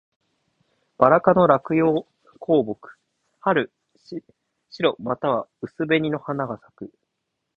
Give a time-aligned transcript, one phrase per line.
[0.97, 2.07] ばら科の落葉
[2.39, 2.89] 高木。
[3.39, 3.71] 春、
[4.71, 6.93] 白または薄紅の花が咲く。